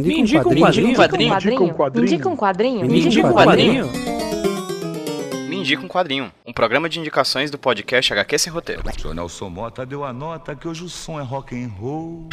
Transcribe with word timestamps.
Me 0.00 0.20
indica 0.20 0.48
um 0.48 0.54
quadrinho. 0.54 0.86
Me 0.86 1.26
indica 1.26 1.62
um 1.62 1.72
quadrinho. 1.72 2.00
Me 2.02 2.02
indica 2.02 2.28
um 2.28 2.36
quadrinho. 2.36 2.84
Me 2.84 3.00
indica 3.00 3.26
um 3.26 3.32
quadrinho. 3.32 3.90
Me 5.48 5.56
indica 5.56 5.82
um 5.84 5.88
quadrinho. 5.88 6.32
Um 6.44 6.52
programa 6.52 6.88
de 6.88 6.98
indicações 6.98 7.50
do 7.50 7.58
podcast 7.58 8.12
HQ 8.12 8.38
Sem 8.38 8.52
Roteiro. 8.52 8.82
Seu 9.00 9.14
Nelson 9.14 9.48
Mota 9.48 9.86
deu 9.86 10.04
a 10.04 10.12
nota 10.12 10.54
que 10.56 10.66
hoje 10.66 10.82
o 10.82 10.88
som 10.88 11.20
é 11.20 11.22
rock 11.22 11.54
and 11.54 11.68
roll. 11.78 12.28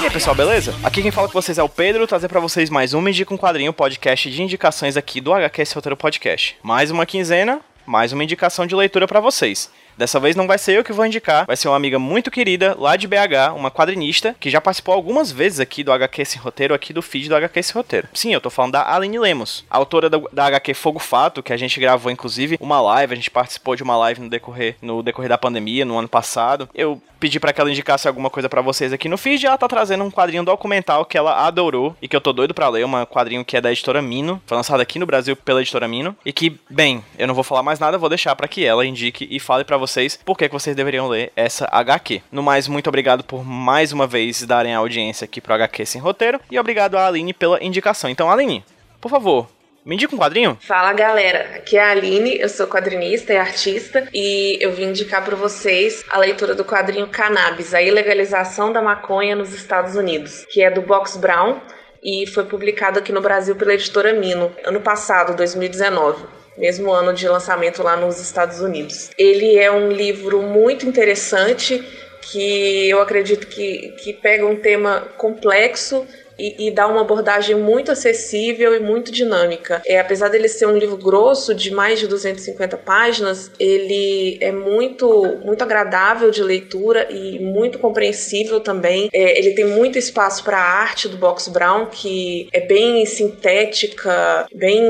E 0.00 0.04
aí 0.04 0.10
pessoal, 0.10 0.34
beleza? 0.34 0.74
Aqui 0.82 1.02
quem 1.02 1.10
fala 1.10 1.28
com 1.28 1.34
vocês 1.34 1.58
é 1.58 1.62
o 1.62 1.68
Pedro, 1.68 2.06
trazer 2.06 2.28
pra 2.28 2.40
vocês 2.40 2.70
mais 2.70 2.94
um 2.94 3.06
Indica 3.06 3.34
um 3.34 3.36
Quadrinho, 3.36 3.72
podcast 3.72 4.30
de 4.30 4.42
indicações 4.42 4.96
aqui 4.96 5.20
do 5.20 5.34
HQ 5.34 5.66
Sem 5.66 5.74
Roteiro 5.74 5.96
Podcast. 5.96 6.56
Mais 6.62 6.90
uma 6.90 7.04
quinzena, 7.04 7.60
mais 7.84 8.12
uma 8.12 8.24
indicação 8.24 8.66
de 8.66 8.74
leitura 8.74 9.06
pra 9.06 9.20
vocês. 9.20 9.70
Dessa 9.96 10.20
vez 10.20 10.36
não 10.36 10.46
vai 10.46 10.58
ser 10.58 10.76
eu 10.76 10.84
que 10.84 10.92
vou 10.92 11.06
indicar, 11.06 11.46
vai 11.46 11.56
ser 11.56 11.68
uma 11.68 11.76
amiga 11.76 11.98
muito 11.98 12.30
querida 12.30 12.76
lá 12.78 12.96
de 12.96 13.08
BH, 13.08 13.54
uma 13.56 13.70
quadrinista, 13.70 14.36
que 14.38 14.50
já 14.50 14.60
participou 14.60 14.94
algumas 14.94 15.32
vezes 15.32 15.58
aqui 15.58 15.82
do 15.82 15.90
HQ 15.90 16.20
Esse 16.20 16.38
Roteiro, 16.38 16.74
aqui 16.74 16.92
do 16.92 17.00
feed 17.00 17.30
do 17.30 17.34
HQ 17.34 17.58
Esse 17.58 17.72
Roteiro. 17.72 18.08
Sim, 18.12 18.34
eu 18.34 18.40
tô 18.40 18.50
falando 18.50 18.72
da 18.72 18.94
Aline 18.94 19.18
Lemos, 19.18 19.64
autora 19.70 20.10
da, 20.10 20.20
da 20.30 20.46
HQ 20.46 20.74
Fogo 20.74 20.98
Fato, 20.98 21.42
que 21.42 21.52
a 21.52 21.56
gente 21.56 21.80
gravou 21.80 22.12
inclusive 22.12 22.58
uma 22.60 22.78
live, 22.80 23.14
a 23.14 23.16
gente 23.16 23.30
participou 23.30 23.74
de 23.74 23.82
uma 23.82 23.96
live 23.96 24.20
no 24.20 24.28
decorrer, 24.28 24.76
no 24.82 25.02
decorrer 25.02 25.30
da 25.30 25.38
pandemia, 25.38 25.84
no 25.84 25.98
ano 25.98 26.08
passado. 26.08 26.68
Eu 26.74 27.00
pedi 27.18 27.40
para 27.40 27.50
que 27.50 27.60
ela 27.60 27.70
indicasse 27.70 28.06
alguma 28.06 28.28
coisa 28.28 28.48
para 28.48 28.60
vocês 28.60 28.92
aqui 28.92 29.08
no 29.08 29.16
feed 29.16 29.42
e 29.42 29.46
ela 29.46 29.56
tá 29.56 29.66
trazendo 29.66 30.04
um 30.04 30.10
quadrinho 30.10 30.44
documental 30.44 31.06
que 31.06 31.16
ela 31.16 31.46
adorou 31.46 31.96
e 32.02 32.06
que 32.06 32.14
eu 32.14 32.20
tô 32.20 32.34
doido 32.34 32.52
para 32.52 32.68
ler, 32.68 32.84
um 32.84 33.06
quadrinho 33.06 33.44
que 33.44 33.56
é 33.56 33.60
da 33.62 33.72
editora 33.72 34.02
Mino, 34.02 34.42
foi 34.46 34.56
lançado 34.58 34.80
aqui 34.80 34.98
no 34.98 35.06
Brasil 35.06 35.34
pela 35.34 35.62
editora 35.62 35.88
Mino 35.88 36.14
e 36.24 36.32
que, 36.34 36.60
bem, 36.68 37.02
eu 37.18 37.26
não 37.26 37.34
vou 37.34 37.42
falar 37.42 37.62
mais 37.62 37.78
nada, 37.78 37.96
vou 37.96 38.10
deixar 38.10 38.36
para 38.36 38.46
que 38.46 38.62
ela 38.62 38.84
indique 38.84 39.26
e 39.30 39.40
fale 39.40 39.64
para 39.64 39.78
vocês 39.78 39.85
por 40.24 40.36
que, 40.36 40.48
que 40.48 40.54
vocês 40.54 40.74
deveriam 40.74 41.08
ler 41.08 41.32
essa 41.36 41.68
HQ. 41.70 42.22
No 42.30 42.42
mais, 42.42 42.68
muito 42.68 42.88
obrigado 42.88 43.24
por 43.24 43.44
mais 43.44 43.92
uma 43.92 44.06
vez 44.06 44.42
darem 44.42 44.74
a 44.74 44.78
audiência 44.78 45.24
aqui 45.24 45.40
pro 45.40 45.54
HQ 45.54 45.86
sem 45.86 46.00
roteiro 46.00 46.40
e 46.50 46.58
obrigado 46.58 46.96
a 46.96 47.06
Aline 47.06 47.32
pela 47.32 47.62
indicação. 47.62 48.08
Então, 48.10 48.30
Aline, 48.30 48.64
por 49.00 49.10
favor, 49.10 49.48
me 49.84 49.94
indica 49.94 50.14
um 50.14 50.18
quadrinho? 50.18 50.58
Fala 50.60 50.92
galera, 50.92 51.56
aqui 51.56 51.76
é 51.76 51.80
a 51.80 51.90
Aline, 51.90 52.36
eu 52.40 52.48
sou 52.48 52.66
quadrinista 52.66 53.32
e 53.32 53.36
artista 53.36 54.08
e 54.12 54.58
eu 54.60 54.72
vim 54.72 54.86
indicar 54.86 55.24
para 55.24 55.36
vocês 55.36 56.04
a 56.10 56.18
leitura 56.18 56.56
do 56.56 56.64
quadrinho 56.64 57.06
Cannabis, 57.06 57.72
a 57.72 57.80
ilegalização 57.80 58.72
da 58.72 58.82
maconha 58.82 59.36
nos 59.36 59.54
Estados 59.54 59.94
Unidos, 59.94 60.44
que 60.50 60.60
é 60.60 60.70
do 60.70 60.82
Box 60.82 61.16
Brown 61.16 61.60
e 62.02 62.26
foi 62.26 62.44
publicado 62.44 62.98
aqui 62.98 63.12
no 63.12 63.20
Brasil 63.20 63.54
pela 63.54 63.74
editora 63.74 64.12
Mino, 64.12 64.52
ano 64.64 64.80
passado, 64.80 65.36
2019 65.36 66.45
mesmo 66.56 66.92
ano 66.92 67.12
de 67.12 67.28
lançamento 67.28 67.82
lá 67.82 67.96
nos 67.96 68.20
Estados 68.20 68.60
Unidos. 68.60 69.10
Ele 69.18 69.58
é 69.58 69.70
um 69.70 69.90
livro 69.90 70.42
muito 70.42 70.86
interessante 70.86 71.84
que 72.30 72.88
eu 72.88 73.00
acredito 73.00 73.46
que, 73.46 73.94
que 74.02 74.12
pega 74.12 74.46
um 74.46 74.56
tema 74.56 75.08
complexo 75.16 76.06
e, 76.38 76.68
e, 76.68 76.70
dá 76.70 76.86
uma 76.86 77.00
abordagem 77.00 77.56
muito 77.56 77.90
acessível 77.90 78.74
e 78.74 78.80
muito 78.80 79.10
dinâmica. 79.10 79.80
É, 79.86 79.98
apesar 79.98 80.28
dele 80.28 80.48
ser 80.48 80.66
um 80.66 80.76
livro 80.76 80.96
grosso, 80.96 81.54
de 81.54 81.72
mais 81.72 81.98
de 81.98 82.06
250 82.06 82.76
páginas, 82.76 83.50
ele 83.58 84.36
é 84.40 84.52
muito, 84.52 85.38
muito 85.42 85.62
agradável 85.62 86.30
de 86.30 86.42
leitura 86.42 87.06
e 87.10 87.38
muito 87.38 87.78
compreensível 87.78 88.60
também. 88.60 89.08
É, 89.12 89.38
ele 89.38 89.54
tem 89.54 89.64
muito 89.64 89.98
espaço 89.98 90.44
para 90.44 90.58
a 90.58 90.80
arte 90.80 91.08
do 91.08 91.16
Box 91.16 91.48
Brown, 91.48 91.86
que 91.86 92.48
é 92.52 92.60
bem 92.60 93.06
sintética, 93.06 94.46
bem. 94.54 94.82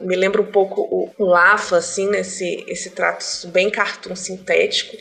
me 0.00 0.14
lembra 0.14 0.42
um 0.42 0.46
pouco 0.46 0.82
o, 0.82 1.10
o 1.16 1.24
Lafa, 1.24 1.78
assim, 1.78 2.10
nesse 2.10 2.64
esse 2.68 2.90
trato 2.90 3.24
bem 3.48 3.70
cartoon 3.70 4.14
sintético 4.14 4.96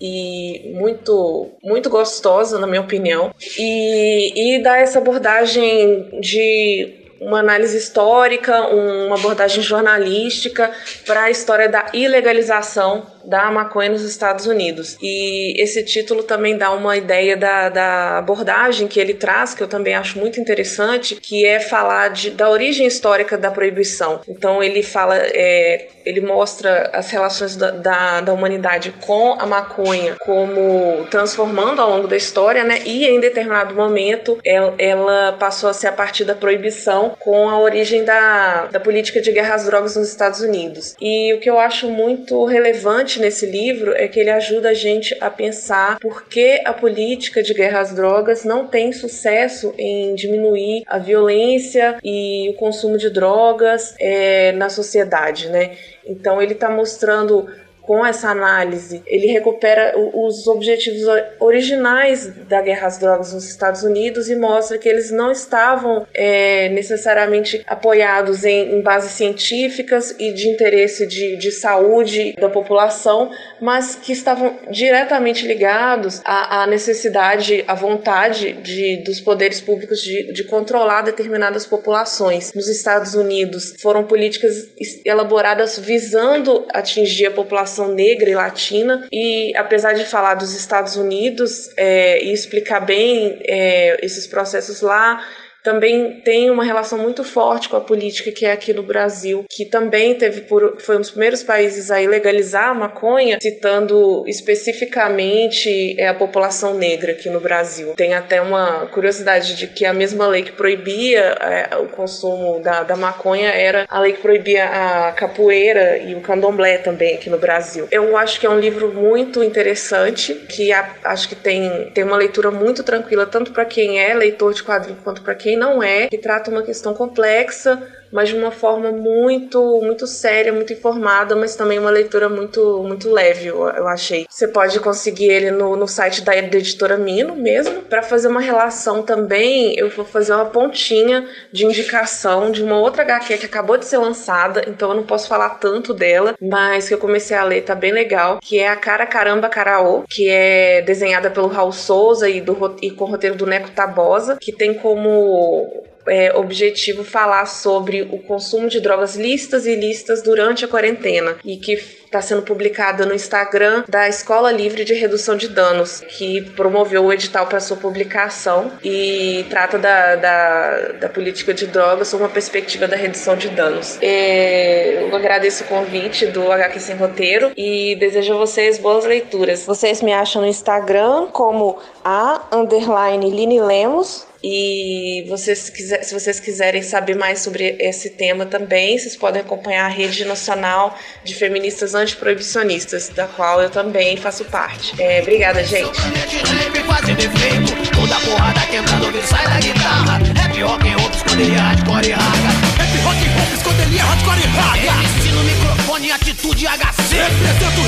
e 0.00 0.72
muito 0.74 1.50
muito 1.62 1.88
gostosa 1.88 2.58
na 2.58 2.66
minha 2.66 2.80
opinião. 2.80 3.34
E, 3.58 4.56
e 4.56 4.62
dá 4.62 4.76
essa 4.78 4.98
abordagem 4.98 6.20
de 6.20 7.06
uma 7.20 7.40
análise 7.40 7.76
histórica, 7.76 8.68
uma 8.68 9.16
abordagem 9.16 9.62
jornalística 9.62 10.70
para 11.06 11.24
a 11.24 11.30
história 11.30 11.68
da 11.68 11.86
ilegalização 11.92 13.06
da 13.26 13.50
maconha 13.50 13.90
nos 13.90 14.02
Estados 14.02 14.46
Unidos. 14.46 14.96
E 15.02 15.60
esse 15.60 15.82
título 15.82 16.22
também 16.22 16.56
dá 16.56 16.70
uma 16.72 16.96
ideia 16.96 17.36
da, 17.36 17.68
da 17.68 18.18
abordagem 18.18 18.86
que 18.88 19.00
ele 19.00 19.14
traz, 19.14 19.54
que 19.54 19.62
eu 19.62 19.68
também 19.68 19.94
acho 19.94 20.18
muito 20.18 20.40
interessante, 20.40 21.16
que 21.16 21.44
é 21.44 21.60
falar 21.60 22.08
de, 22.08 22.30
da 22.30 22.48
origem 22.48 22.86
histórica 22.86 23.36
da 23.36 23.50
proibição. 23.50 24.20
Então 24.28 24.62
ele 24.62 24.82
fala, 24.82 25.16
é, 25.16 25.88
ele 26.04 26.20
mostra 26.20 26.90
as 26.92 27.10
relações 27.10 27.56
da, 27.56 27.70
da, 27.72 28.20
da, 28.20 28.32
humanidade 28.32 28.94
com 29.04 29.32
a 29.32 29.44
maconha 29.44 30.16
como 30.20 31.04
transformando 31.10 31.82
ao 31.82 31.90
longo 31.90 32.06
da 32.06 32.16
história, 32.16 32.62
né? 32.62 32.80
E 32.84 33.06
em 33.06 33.18
determinado 33.18 33.74
momento 33.74 34.38
ela, 34.44 34.74
ela 34.78 35.32
passou 35.32 35.68
a 35.68 35.74
ser 35.74 35.88
a 35.88 35.92
partir 35.92 36.24
da 36.24 36.34
proibição 36.34 37.16
com 37.18 37.48
a 37.48 37.58
origem 37.58 38.04
da, 38.04 38.66
da 38.66 38.78
política 38.78 39.20
de 39.20 39.32
guerra 39.32 39.56
às 39.56 39.64
drogas 39.64 39.96
nos 39.96 40.08
Estados 40.08 40.40
Unidos. 40.40 40.94
E 41.00 41.34
o 41.34 41.40
que 41.40 41.50
eu 41.50 41.58
acho 41.58 41.88
muito 41.88 42.44
relevante 42.44 43.15
nesse 43.20 43.46
livro 43.46 43.92
é 43.94 44.08
que 44.08 44.20
ele 44.20 44.30
ajuda 44.30 44.70
a 44.70 44.74
gente 44.74 45.16
a 45.20 45.30
pensar 45.30 45.98
por 45.98 46.26
que 46.28 46.62
a 46.64 46.72
política 46.72 47.42
de 47.42 47.54
guerra 47.54 47.80
às 47.80 47.94
drogas 47.94 48.44
não 48.44 48.66
tem 48.66 48.92
sucesso 48.92 49.74
em 49.78 50.14
diminuir 50.14 50.82
a 50.86 50.98
violência 50.98 51.98
e 52.02 52.48
o 52.50 52.54
consumo 52.54 52.96
de 52.96 53.10
drogas 53.10 53.94
é, 53.98 54.52
na 54.52 54.68
sociedade, 54.68 55.48
né? 55.48 55.76
Então 56.06 56.40
ele 56.40 56.52
está 56.52 56.70
mostrando 56.70 57.48
com 57.86 58.04
essa 58.04 58.28
análise, 58.30 59.02
ele 59.06 59.28
recupera 59.28 59.94
os 59.96 60.46
objetivos 60.48 61.02
originais 61.38 62.26
da 62.48 62.60
guerra 62.60 62.88
às 62.88 62.98
drogas 62.98 63.32
nos 63.32 63.48
Estados 63.48 63.84
Unidos 63.84 64.28
e 64.28 64.34
mostra 64.34 64.76
que 64.76 64.88
eles 64.88 65.12
não 65.12 65.30
estavam 65.30 66.04
é, 66.12 66.68
necessariamente 66.70 67.62
apoiados 67.66 68.44
em, 68.44 68.76
em, 68.76 68.82
bases 68.82 69.12
científicas 69.12 70.14
e 70.18 70.32
de 70.32 70.48
interesse 70.48 71.06
de, 71.06 71.36
de 71.36 71.52
saúde 71.52 72.34
da 72.40 72.48
população, 72.48 73.30
mas 73.60 73.96
que 73.96 74.12
estavam 74.12 74.58
diretamente 74.70 75.46
ligados 75.46 76.20
à, 76.24 76.62
à 76.62 76.66
necessidade, 76.66 77.64
à 77.66 77.74
vontade 77.74 78.52
de, 78.52 79.02
dos 79.04 79.20
poderes 79.20 79.60
públicos 79.60 80.00
de, 80.00 80.32
de 80.32 80.44
controlar 80.44 81.02
determinadas 81.02 81.66
populações. 81.66 82.52
Nos 82.54 82.68
Estados 82.68 83.14
Unidos 83.14 83.74
foram 83.80 84.04
políticas 84.04 84.68
elaboradas 85.04 85.78
visando 85.78 86.66
atingir 86.72 87.26
a 87.26 87.30
população 87.30 87.92
negra 87.92 88.30
e 88.30 88.34
latina. 88.34 89.06
E 89.12 89.56
apesar 89.56 89.94
de 89.94 90.04
falar 90.04 90.34
dos 90.34 90.54
Estados 90.54 90.96
Unidos 90.96 91.70
é, 91.76 92.22
e 92.24 92.32
explicar 92.32 92.80
bem 92.80 93.38
é, 93.46 94.04
esses 94.04 94.26
processos 94.26 94.80
lá, 94.80 95.22
também 95.66 96.20
tem 96.24 96.48
uma 96.48 96.62
relação 96.62 96.96
muito 96.96 97.24
forte 97.24 97.68
com 97.68 97.76
a 97.76 97.80
política 97.80 98.30
que 98.30 98.46
é 98.46 98.52
aqui 98.52 98.72
no 98.72 98.84
Brasil, 98.84 99.44
que 99.50 99.64
também 99.64 100.14
teve 100.14 100.42
por, 100.42 100.80
foi 100.80 100.94
um 100.94 101.00
dos 101.00 101.10
primeiros 101.10 101.42
países 101.42 101.90
a 101.90 101.96
legalizar 101.96 102.68
a 102.68 102.74
maconha, 102.74 103.36
citando 103.42 104.22
especificamente 104.28 106.00
é, 106.00 106.06
a 106.06 106.14
população 106.14 106.74
negra 106.74 107.10
aqui 107.10 107.28
no 107.28 107.40
Brasil. 107.40 107.94
Tem 107.96 108.14
até 108.14 108.40
uma 108.40 108.86
curiosidade 108.86 109.56
de 109.56 109.66
que 109.66 109.84
a 109.84 109.92
mesma 109.92 110.28
lei 110.28 110.44
que 110.44 110.52
proibia 110.52 111.36
é, 111.40 111.76
o 111.78 111.88
consumo 111.88 112.60
da, 112.60 112.84
da 112.84 112.94
maconha 112.94 113.48
era 113.48 113.86
a 113.88 113.98
lei 113.98 114.12
que 114.12 114.22
proibia 114.22 114.66
a 114.66 115.12
capoeira 115.14 115.98
e 115.98 116.14
o 116.14 116.20
candomblé 116.20 116.78
também 116.78 117.16
aqui 117.16 117.28
no 117.28 117.38
Brasil. 117.38 117.88
Eu 117.90 118.16
acho 118.16 118.38
que 118.38 118.46
é 118.46 118.50
um 118.50 118.60
livro 118.60 118.94
muito 118.94 119.42
interessante, 119.42 120.32
que 120.32 120.72
a, 120.72 120.94
acho 121.02 121.28
que 121.28 121.34
tem, 121.34 121.90
tem 121.92 122.04
uma 122.04 122.16
leitura 122.16 122.52
muito 122.52 122.84
tranquila, 122.84 123.26
tanto 123.26 123.50
para 123.50 123.64
quem 123.64 123.98
é 123.98 124.14
leitor 124.14 124.54
de 124.54 124.62
quadrinhos 124.62 125.00
quanto 125.02 125.22
para 125.22 125.34
quem 125.34 125.55
não 125.56 125.82
é, 125.82 126.08
que 126.08 126.18
trata 126.18 126.50
uma 126.50 126.62
questão 126.62 126.94
complexa, 126.94 127.82
mas 128.16 128.30
de 128.30 128.34
uma 128.34 128.50
forma 128.50 128.90
muito 128.90 129.60
muito 129.82 130.06
séria, 130.06 130.50
muito 130.50 130.72
informada, 130.72 131.36
mas 131.36 131.54
também 131.54 131.78
uma 131.78 131.90
leitura 131.90 132.30
muito 132.30 132.82
muito 132.82 133.10
leve, 133.10 133.48
eu, 133.48 133.68
eu 133.68 133.86
achei. 133.86 134.26
Você 134.26 134.48
pode 134.48 134.80
conseguir 134.80 135.26
ele 135.26 135.50
no, 135.50 135.76
no 135.76 135.86
site 135.86 136.22
da, 136.22 136.34
editora 136.34 136.96
Mino 136.96 137.36
mesmo. 137.36 137.82
Para 137.82 138.02
fazer 138.02 138.28
uma 138.28 138.40
relação 138.40 139.02
também, 139.02 139.78
eu 139.78 139.90
vou 139.90 140.04
fazer 140.04 140.32
uma 140.32 140.46
pontinha 140.46 141.28
de 141.52 141.66
indicação 141.66 142.50
de 142.50 142.62
uma 142.62 142.78
outra 142.78 143.02
HQ 143.02 143.36
que 143.36 143.44
acabou 143.44 143.76
de 143.76 143.84
ser 143.84 143.98
lançada, 143.98 144.64
então 144.66 144.88
eu 144.90 144.96
não 144.96 145.02
posso 145.02 145.28
falar 145.28 145.50
tanto 145.50 145.92
dela, 145.92 146.34
mas 146.40 146.88
que 146.88 146.94
eu 146.94 146.98
comecei 146.98 147.36
a 147.36 147.44
ler, 147.44 147.64
tá 147.64 147.74
bem 147.74 147.92
legal, 147.92 148.38
que 148.42 148.58
é 148.58 148.68
a 148.68 148.76
Cara 148.76 149.04
Caramba 149.04 149.50
Caraô, 149.50 150.04
que 150.08 150.30
é 150.30 150.80
desenhada 150.80 151.30
pelo 151.30 151.48
Raul 151.48 151.72
Souza 151.72 152.30
e, 152.30 152.40
do, 152.40 152.76
e 152.80 152.90
com 152.90 153.04
o 153.04 153.08
roteiro 153.08 153.36
do 153.36 153.44
Neco 153.44 153.70
Tabosa, 153.70 154.38
que 154.40 154.52
tem 154.52 154.72
como 154.72 155.84
é, 156.08 156.34
objetivo 156.34 157.04
falar 157.04 157.46
sobre 157.46 158.02
o 158.02 158.18
consumo 158.18 158.68
de 158.68 158.80
drogas 158.80 159.16
listas 159.16 159.66
e 159.66 159.72
ilícitas 159.72 160.22
durante 160.22 160.64
a 160.64 160.68
quarentena 160.68 161.36
e 161.44 161.56
que 161.56 161.76
está 162.06 162.22
sendo 162.22 162.42
publicada 162.42 163.04
no 163.04 163.14
Instagram 163.14 163.84
da 163.88 164.08
Escola 164.08 164.50
Livre 164.50 164.84
de 164.84 164.94
Redução 164.94 165.36
de 165.36 165.48
Danos, 165.48 166.00
que 166.16 166.40
promoveu 166.52 167.04
o 167.04 167.12
edital 167.12 167.46
para 167.46 167.60
sua 167.60 167.76
publicação 167.76 168.72
e 168.82 169.44
trata 169.50 169.78
da, 169.78 170.16
da, 170.16 170.78
da, 171.00 171.08
política 171.08 171.52
de 171.52 171.66
drogas 171.66 172.08
sob 172.08 172.22
uma 172.22 172.28
perspectiva 172.28 172.86
da 172.86 172.96
redução 172.96 173.36
de 173.36 173.48
danos. 173.48 173.98
É, 174.00 175.02
eu 175.02 175.14
agradeço 175.14 175.64
o 175.64 175.66
convite 175.66 176.26
do 176.26 176.50
HQ 176.50 176.80
Sem 176.80 176.96
Roteiro 176.96 177.52
e 177.56 177.96
desejo 177.96 178.34
a 178.34 178.36
vocês 178.38 178.78
boas 178.78 179.04
leituras. 179.04 179.64
Vocês 179.64 180.00
me 180.00 180.12
acham 180.12 180.42
no 180.42 180.48
Instagram 180.48 181.26
como 181.32 181.78
a 182.04 182.46
underline 182.52 183.30
Line 183.30 183.60
Lemos 183.60 184.26
e 184.48 185.24
vocês 185.28 185.68
quiser, 185.70 186.04
se 186.04 186.14
vocês 186.14 186.38
quiserem 186.38 186.80
saber 186.80 187.16
mais 187.16 187.40
sobre 187.40 187.76
esse 187.80 188.10
tema 188.10 188.46
também, 188.46 188.96
vocês 188.96 189.16
podem 189.16 189.42
acompanhar 189.42 189.86
a 189.86 189.88
Rede 189.88 190.24
Nacional 190.24 190.96
de 191.24 191.34
Feministas 191.34 191.95
Antiproibicionistas, 191.96 193.08
da 193.08 193.26
qual 193.26 193.62
eu 193.62 193.70
também 193.70 194.16
faço 194.16 194.44
parte. 194.44 195.00
É, 195.00 195.20
obrigada, 195.22 195.64
gente. 195.64 195.98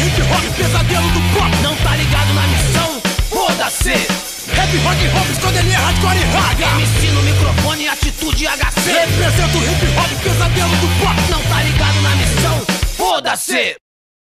Hip 0.09 0.23
hop, 0.23 0.57
pesadelo 0.57 1.09
do 1.11 1.21
pop. 1.35 1.57
Não 1.63 1.77
tá 1.77 1.97
ligado 1.97 2.35
na 2.35 2.47
missão? 2.47 3.01
Foda-se. 3.31 4.29
Rap, 4.53 4.77
rock, 4.79 5.09
hop, 5.09 5.31
esconderia, 5.31 5.79
hardcore 5.79 6.17
e 6.17 6.25
raga 6.25 6.65
MC 6.81 7.11
no 7.11 7.23
microfone, 7.23 7.89
atitude 7.89 8.47
HC 8.47 8.91
hip 8.91 9.87
hop, 9.99 10.23
pesadelo 10.23 10.77
do 10.77 10.89
pop 11.01 11.31
Não 11.31 11.41
tá 11.43 11.63
ligado 11.63 12.01
na 12.03 12.17
missão, 12.17 12.67
foda-se 12.97 13.88